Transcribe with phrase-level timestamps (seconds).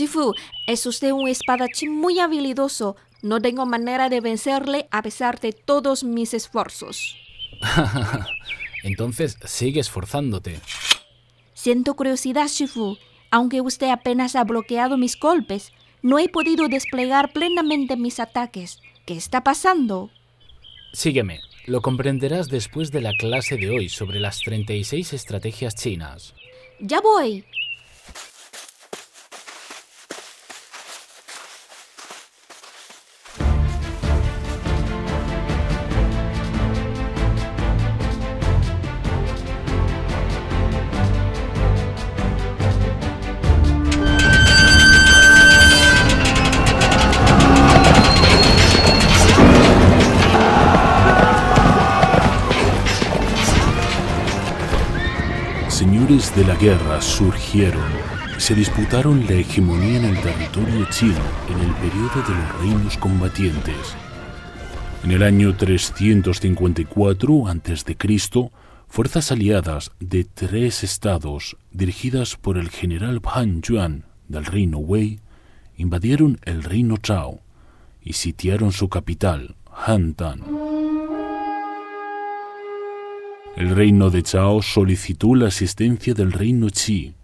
[0.00, 0.32] Shifu,
[0.66, 2.96] es usted un espadachín muy habilidoso.
[3.20, 7.16] No tengo manera de vencerle a pesar de todos mis esfuerzos.
[8.82, 10.58] Entonces sigue esforzándote.
[11.52, 12.96] Siento curiosidad, Shifu.
[13.30, 15.70] Aunque usted apenas ha bloqueado mis golpes,
[16.00, 18.80] no he podido desplegar plenamente mis ataques.
[19.04, 20.08] ¿Qué está pasando?
[20.94, 21.40] Sígueme.
[21.66, 26.34] Lo comprenderás después de la clase de hoy sobre las 36 estrategias chinas.
[26.80, 27.44] Ya voy.
[56.34, 57.82] De la guerra surgieron.
[58.38, 63.96] Se disputaron la hegemonía en el territorio chino en el periodo de los reinos combatientes.
[65.02, 67.96] En el año 354 a.C.,
[68.86, 75.18] fuerzas aliadas de tres estados, dirigidas por el general Han Yuan del reino Wei,
[75.76, 77.40] invadieron el reino Chao
[78.02, 80.69] y sitiaron su capital, Hantan.
[83.56, 87.14] El reino de Chao solicitó la asistencia del reino Qi.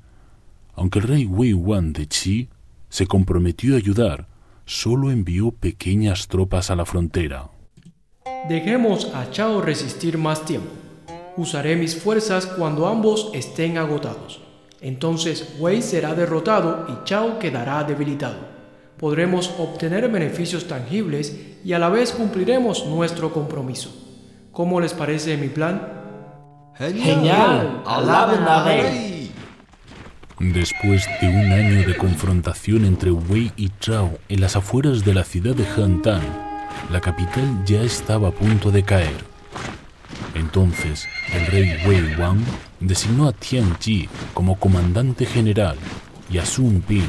[0.74, 2.48] Aunque el rey Wei Wan de Qi
[2.88, 4.26] se comprometió a ayudar,
[4.64, 7.48] solo envió pequeñas tropas a la frontera.
[8.48, 10.68] Dejemos a Chao resistir más tiempo.
[11.36, 14.42] Usaré mis fuerzas cuando ambos estén agotados.
[14.80, 18.56] Entonces Wei será derrotado y Chao quedará debilitado.
[18.98, 23.94] Podremos obtener beneficios tangibles y a la vez cumpliremos nuestro compromiso.
[24.50, 25.95] ¿Cómo les parece mi plan?
[26.78, 29.32] Genial, alaben a rey.
[30.38, 35.24] Después de un año de confrontación entre Wei y Chao en las afueras de la
[35.24, 36.20] ciudad de Hantan,
[36.92, 39.16] la capital ya estaba a punto de caer.
[40.34, 42.44] Entonces, el rey Wei Wang
[42.78, 45.78] designó a Tian Ji como comandante general
[46.30, 47.08] y a Sun Bin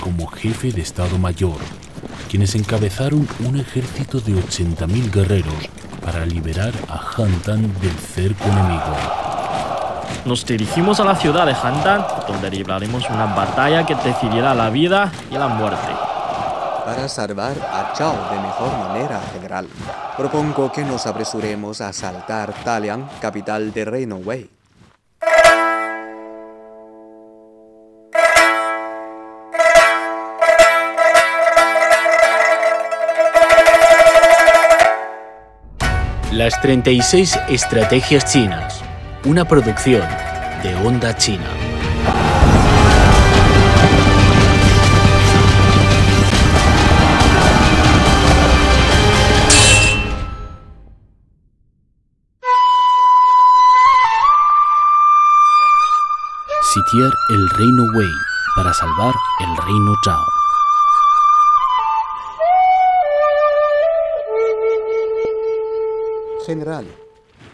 [0.00, 1.58] como jefe de Estado Mayor,
[2.28, 5.70] quienes encabezaron un ejército de 80.000 guerreros
[6.04, 8.94] para liberar a Hantan del cerco enemigo.
[10.26, 15.10] Nos dirigimos a la ciudad de Hantan, donde libraremos una batalla que decidirá la vida
[15.30, 15.92] y la muerte.
[16.84, 19.66] Para salvar a Chao de mejor manera, general,
[20.16, 24.50] propongo que nos apresuremos a asaltar Talian, capital del reino Wei.
[36.34, 38.82] Las 36 estrategias chinas.
[39.24, 40.02] Una producción
[40.64, 41.46] de Onda China.
[56.74, 58.10] Sitiar el reino Wei
[58.56, 60.43] para salvar el reino Chao.
[66.44, 66.84] General,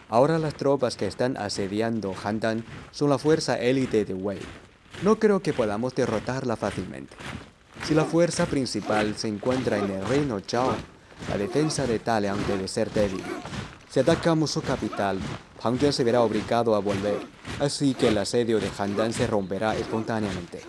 [0.08, 4.40] ahora las tropas que están asediando Handan son la fuerza élite de Wei.
[5.02, 7.16] No creo que podamos derrotarla fácilmente.
[7.84, 10.74] Si la fuerza principal se encuentra en el reino Chao,
[11.28, 13.22] la defensa de Talian debe ser débil.
[13.88, 15.18] Si atacamos su capital,
[15.62, 17.20] Han Yuan se verá obligado a volver,
[17.60, 20.62] así que el asedio de Handan se romperá espontáneamente.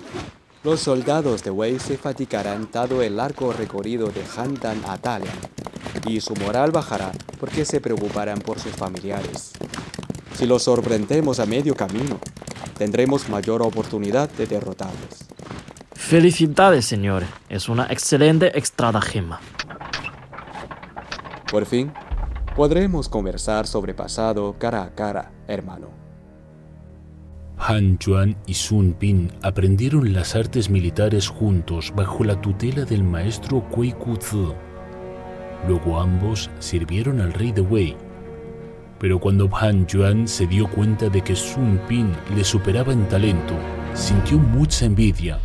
[0.64, 5.34] Los soldados de Wei se fatigarán dado el largo recorrido de Handan a Talian,
[6.08, 9.54] y su moral bajará porque se preocuparán por sus familiares.
[10.36, 12.20] Si los sorprendemos a medio camino,
[12.78, 15.26] tendremos mayor oportunidad de derrotarlos.
[15.94, 17.24] Felicidades, señor.
[17.50, 19.40] Es una excelente estratagema.
[21.50, 21.92] Por fin,
[22.56, 26.01] podremos conversar sobre pasado cara a cara, hermano.
[27.64, 33.62] Han Yuan y Sun Bin aprendieron las artes militares juntos bajo la tutela del maestro
[33.70, 34.48] Kui Kuzi.
[35.68, 37.96] Luego ambos sirvieron al rey de Wei.
[38.98, 43.54] Pero cuando Han Yuan se dio cuenta de que Sun Bin le superaba en talento,
[43.94, 45.38] sintió mucha envidia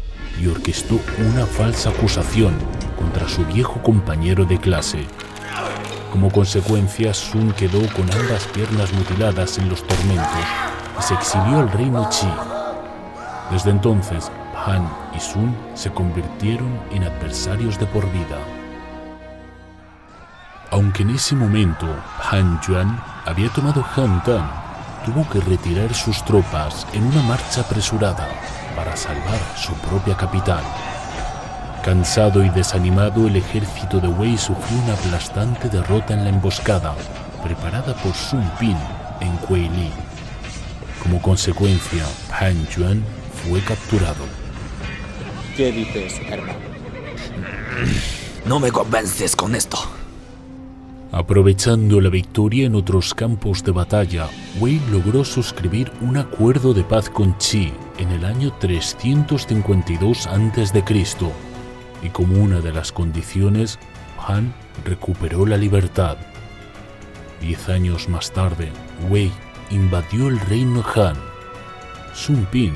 [0.43, 0.99] y orquestó
[1.31, 2.55] una falsa acusación
[2.99, 5.05] contra su viejo compañero de clase.
[6.11, 11.71] Como consecuencia, Sun quedó con ambas piernas mutiladas en los tormentos y se exilió al
[11.71, 12.29] reino Qi.
[13.51, 14.31] Desde entonces,
[14.67, 18.39] Han y Sun se convirtieron en adversarios de por vida.
[20.71, 21.87] Aunque en ese momento
[22.31, 24.51] Han Yuan había tomado Hantan,
[25.05, 28.27] tuvo que retirar sus tropas en una marcha apresurada
[28.75, 30.63] para salvar su propia capital.
[31.85, 36.95] Cansado y desanimado, el ejército de Wei sufrió una aplastante derrota en la emboscada,
[37.45, 38.77] preparada por Sun Pin
[39.21, 39.39] en
[39.77, 40.06] Li.
[41.07, 43.01] Como consecuencia, Han Yuan
[43.33, 44.25] fue capturado.
[45.57, 46.59] ¿Qué dices, hermano?
[48.45, 49.79] No me convences con esto.
[51.13, 57.09] Aprovechando la victoria en otros campos de batalla, Wei logró suscribir un acuerdo de paz
[57.09, 60.85] con Qi en el año 352 a.C.
[62.03, 63.79] y como una de las condiciones,
[64.27, 64.53] Han
[64.85, 66.17] recuperó la libertad.
[67.41, 68.73] Diez años más tarde,
[69.09, 69.31] Wei
[69.71, 71.17] invadió el reino Han.
[72.15, 72.73] Sun Pin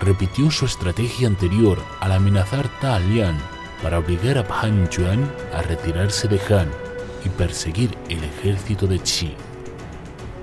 [0.00, 3.38] repitió su estrategia anterior al amenazar Ta Lian
[3.82, 6.68] para obligar a Han Yuan a retirarse de Han
[7.24, 9.34] y perseguir el ejército de Qi.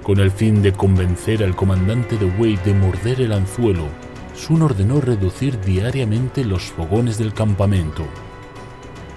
[0.04, 3.88] Con el fin de convencer al comandante de Wei de morder el anzuelo,
[4.36, 8.06] Sun ordenó reducir diariamente los fogones del campamento.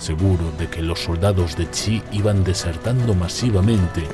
[0.01, 4.09] Seguro de que los soldados de Qi iban desertando masivamente,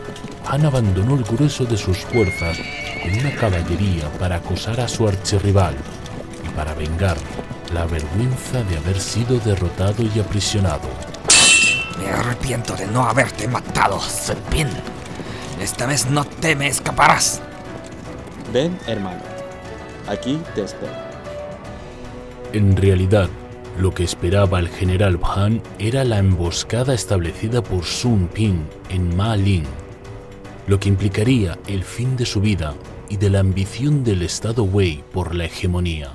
[0.49, 2.59] Han abandonó el grueso de sus fuerzas
[3.03, 5.75] con una caballería para acosar a su archirrival
[6.45, 7.17] y para vengar
[7.73, 10.89] la vergüenza de haber sido derrotado y aprisionado.
[11.99, 14.01] Me arrepiento de no haberte matado,
[14.51, 14.69] Pin.
[15.61, 17.41] Esta vez no te me escaparás.
[18.53, 19.21] Ven, hermano.
[20.09, 20.93] Aquí te espero.
[22.53, 23.29] En realidad,
[23.79, 29.37] lo que esperaba el general Han era la emboscada establecida por Sun Ping en Ma
[29.37, 29.67] Ling,
[30.67, 32.75] lo que implicaría el fin de su vida
[33.09, 36.13] y de la ambición del Estado Wei por la hegemonía.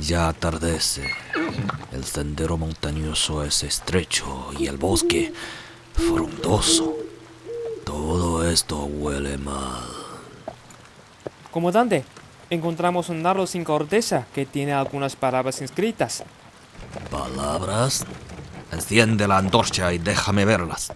[0.00, 1.10] Ya atardece.
[1.92, 5.32] El sendero montañoso es estrecho y el bosque
[5.92, 6.96] frondoso.
[7.84, 9.99] Todo esto huele mal.
[11.50, 12.04] Comandante,
[12.48, 16.22] encontramos un dardo sin corteza que tiene algunas palabras inscritas.
[17.10, 18.04] ¿Palabras?
[18.72, 20.92] Enciende la antorcha y déjame verlas.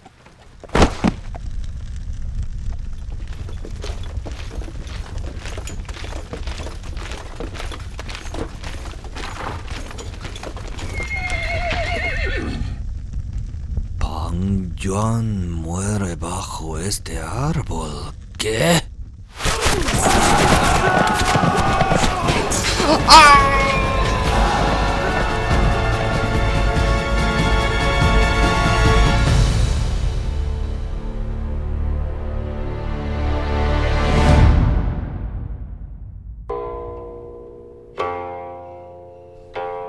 [14.85, 18.13] Juan muere bajo este árbol.
[18.37, 18.84] ¿Qué?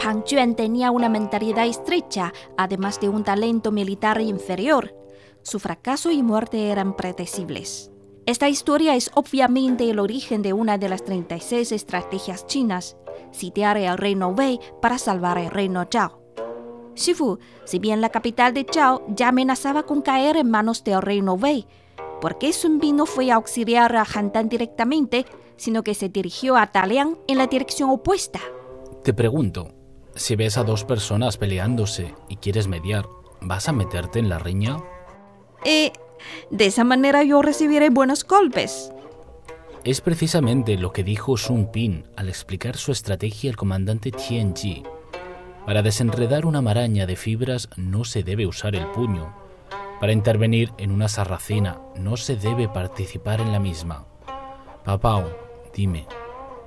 [0.06, 4.94] Pang Juan tenía una mentalidad estrecha, además de un talento militar inferior.
[5.42, 7.90] Su fracaso y muerte eran predecibles.
[8.24, 12.96] Esta historia es obviamente el origen de una de las 36 estrategias chinas,
[13.32, 16.22] sitiar el reino Wei para salvar el reino Zhao.
[16.94, 21.34] Shifu, si bien la capital de Zhao ya amenazaba con caer en manos del reino
[21.34, 21.66] Wei,
[22.20, 25.26] ¿por qué Sun Bin no fue a auxiliar a Han Dan directamente,
[25.56, 28.38] sino que se dirigió a Talian en la dirección opuesta?
[29.02, 29.75] Te pregunto,
[30.16, 33.06] si ves a dos personas peleándose y quieres mediar,
[33.40, 34.78] ¿vas a meterte en la riña?
[35.64, 35.92] Eh,
[36.50, 38.90] de esa manera yo recibiré buenos golpes.
[39.84, 44.82] Es precisamente lo que dijo Sun Pin al explicar su estrategia al comandante Tian Ji.
[45.64, 49.32] Para desenredar una maraña de fibras no se debe usar el puño.
[50.00, 54.06] Para intervenir en una sarracena no se debe participar en la misma.
[54.84, 55.24] Papao,
[55.74, 56.06] dime,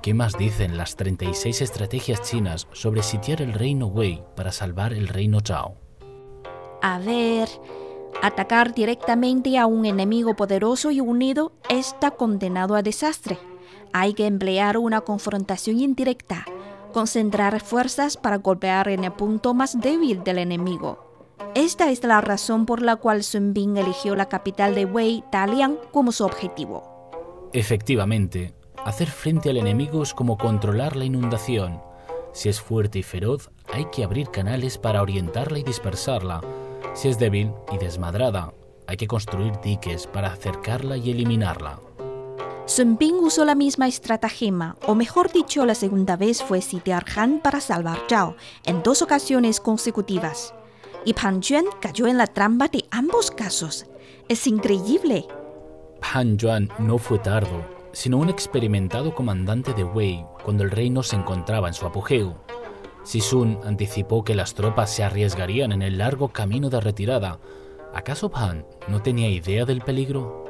[0.02, 5.08] ¿Qué más dicen las 36 estrategias chinas sobre sitiar el reino Wei para salvar el
[5.08, 5.76] reino Zhao?
[6.80, 7.50] A ver,
[8.22, 13.38] atacar directamente a un enemigo poderoso y unido está condenado a desastre.
[13.92, 16.46] Hay que emplear una confrontación indirecta,
[16.94, 21.28] concentrar fuerzas para golpear en el punto más débil del enemigo.
[21.54, 25.76] Esta es la razón por la cual Sun Bin eligió la capital de Wei, Dalian,
[25.92, 27.50] como su objetivo.
[27.52, 28.54] Efectivamente,
[28.84, 31.82] Hacer frente al enemigo es como controlar la inundación.
[32.32, 36.40] Si es fuerte y feroz, hay que abrir canales para orientarla y dispersarla.
[36.94, 38.54] Si es débil y desmadrada,
[38.86, 41.78] hay que construir diques para acercarla y eliminarla.
[42.64, 47.40] Sun Bin usó la misma estratagema, o mejor dicho, la segunda vez fue sitiar Han
[47.40, 50.54] para salvar Zhao, en dos ocasiones consecutivas.
[51.04, 53.86] Y Pan Juan cayó en la trampa de ambos casos.
[54.28, 55.26] Es increíble.
[56.14, 61.16] Han Yuan no fue tardo sino un experimentado comandante de Wei cuando el reino se
[61.16, 62.36] encontraba en su apogeo.
[63.02, 67.38] Si Sun anticipó que las tropas se arriesgarían en el largo camino de retirada,
[67.94, 70.44] ¿acaso Pan no tenía idea del peligro?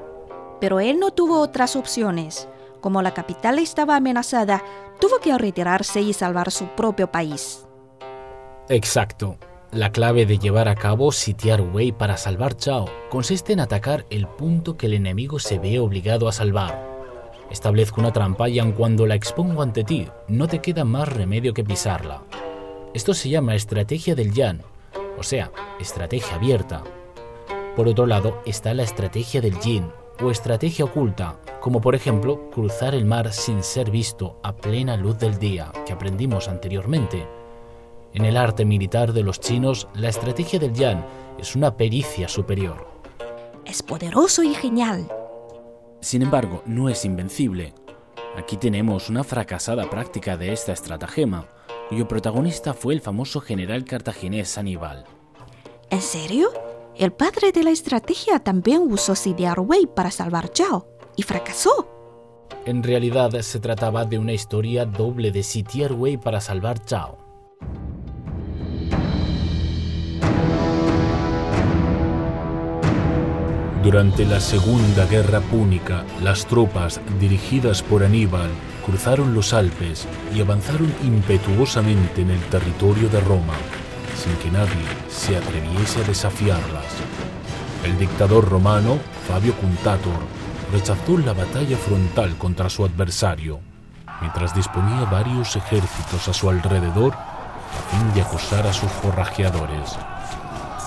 [0.61, 2.49] Pero él no tuvo otras opciones.
[2.81, 4.63] Como la capital estaba amenazada,
[5.01, 7.67] tuvo que retirarse y salvar su propio país.
[8.69, 9.37] Exacto.
[9.71, 14.27] La clave de llevar a cabo sitiar Wei para salvar Chao consiste en atacar el
[14.27, 16.90] punto que el enemigo se ve obligado a salvar.
[17.51, 21.53] Establezco una trampa y aun cuando la expongo ante ti, no te queda más remedio
[21.53, 22.23] que pisarla.
[22.95, 24.63] Esto se llama estrategia del Yan,
[25.19, 26.83] o sea, estrategia abierta.
[27.77, 29.91] Por otro lado está la estrategia del Yin,
[30.23, 35.19] o estrategia oculta, como por ejemplo cruzar el mar sin ser visto a plena luz
[35.19, 37.27] del día, que aprendimos anteriormente.
[38.13, 41.05] En el arte militar de los chinos, la estrategia del Yan
[41.39, 42.89] es una pericia superior.
[43.65, 45.07] Es poderoso y genial.
[46.01, 47.75] Sin embargo, no es invencible.
[48.37, 51.49] Aquí tenemos una fracasada práctica de esta estratagema,
[51.89, 55.05] cuyo protagonista fue el famoso general cartaginés Aníbal.
[55.91, 56.51] ¿En serio?
[56.97, 61.89] El padre de la estrategia también usó Sidiar Wei para salvar Chao y fracasó.
[62.67, 67.30] En realidad se trataba de una historia doble de sitiar Wei para salvar Chao.
[73.83, 78.51] Durante la Segunda Guerra Púnica, las tropas dirigidas por Aníbal
[78.85, 83.55] cruzaron los Alpes y avanzaron impetuosamente en el territorio de Roma,
[84.23, 86.85] sin que nadie se atreviese a desafiarlas.
[87.83, 90.21] El dictador romano, Fabio Cuntator,
[90.71, 93.61] rechazó la batalla frontal contra su adversario,
[94.21, 99.97] mientras disponía varios ejércitos a su alrededor a fin de acosar a sus forrajeadores.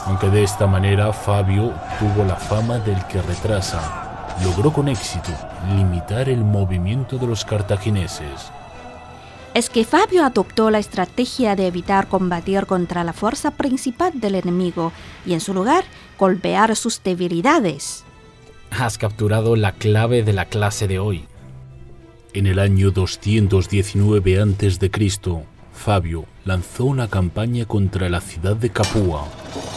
[0.06, 5.32] Aunque de esta manera Fabio tuvo la fama del que retrasa, logró con éxito
[5.76, 8.52] limitar el movimiento de los cartagineses.
[9.54, 14.92] Es que Fabio adoptó la estrategia de evitar combatir contra la fuerza principal del enemigo
[15.26, 15.84] y en su lugar
[16.18, 18.04] golpear sus debilidades.
[18.72, 21.26] Has capturado la clave de la clase de hoy.
[22.34, 24.90] En el año 219 a.C.,
[25.74, 29.28] Fabio lanzó una campaña contra la ciudad de Capua,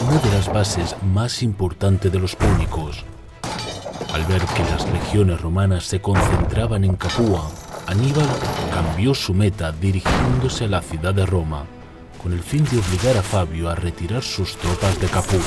[0.07, 3.03] una de las bases más importantes de los púnicos.
[4.13, 7.49] Al ver que las legiones romanas se concentraban en Capua,
[7.87, 8.27] Aníbal
[8.73, 11.65] cambió su meta dirigiéndose a la ciudad de Roma,
[12.21, 15.41] con el fin de obligar a Fabio a retirar sus tropas de Capua.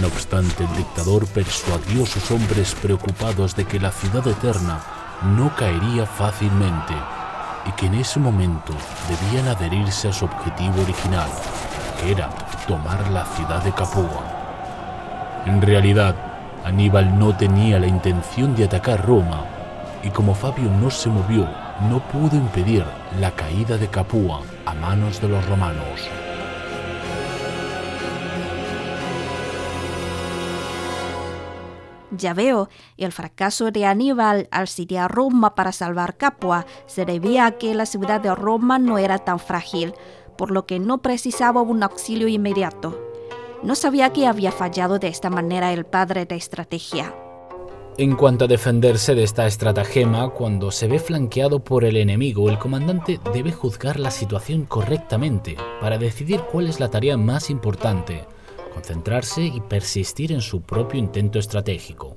[0.00, 4.80] No obstante, el dictador persuadió a sus hombres preocupados de que la ciudad eterna
[5.36, 6.94] no caería fácilmente
[7.66, 8.72] y que en ese momento
[9.08, 11.28] debían adherirse a su objetivo original,
[12.00, 12.28] que era
[12.66, 14.24] tomar la ciudad de Capua.
[15.46, 16.14] En realidad,
[16.64, 19.44] Aníbal no tenía la intención de atacar Roma,
[20.02, 21.48] y como Fabio no se movió,
[21.88, 22.84] no pudo impedir
[23.20, 26.08] la caída de Capua a manos de los romanos.
[32.16, 37.52] Ya veo, el fracaso de Aníbal al sitiar Roma para salvar Capua se debía a
[37.52, 39.94] que la ciudad de Roma no era tan frágil,
[40.36, 42.98] por lo que no precisaba un auxilio inmediato.
[43.62, 47.14] No sabía que había fallado de esta manera el padre de estrategia.
[47.96, 52.58] En cuanto a defenderse de esta estratagema, cuando se ve flanqueado por el enemigo, el
[52.58, 58.26] comandante debe juzgar la situación correctamente para decidir cuál es la tarea más importante,
[58.74, 62.16] concentrarse y persistir en su propio intento estratégico.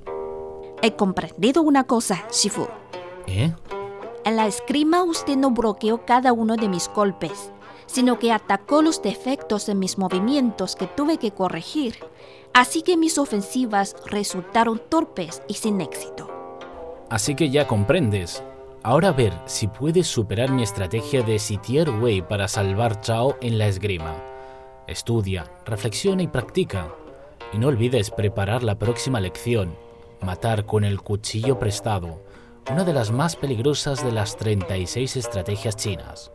[0.82, 2.66] He comprendido una cosa, Shifu.
[3.26, 3.52] ¿Eh?
[4.24, 7.50] En la esgrima usted no bloqueó cada uno de mis golpes,
[7.86, 11.96] sino que atacó los defectos en mis movimientos que tuve que corregir.
[12.52, 16.28] Así que mis ofensivas resultaron torpes y sin éxito.
[17.10, 18.42] Así que ya comprendes.
[18.82, 23.58] Ahora a ver si puedes superar mi estrategia de sitiar Wei para salvar Chao en
[23.58, 24.14] la esgrima.
[24.88, 26.88] Estudia, reflexiona y practica.
[27.52, 29.76] Y no olvides preparar la próxima lección,
[30.22, 32.22] matar con el cuchillo prestado,
[32.70, 36.32] una de las más peligrosas de las 36 estrategias chinas.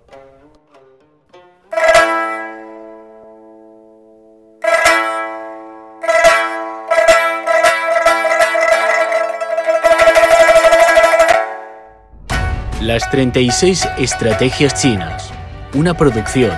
[12.81, 15.31] Las 36 estrategias chinas,
[15.73, 16.55] una producción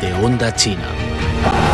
[0.00, 1.01] de Onda China.
[1.42, 1.71] Bye.